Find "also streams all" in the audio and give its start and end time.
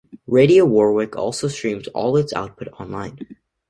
1.15-2.17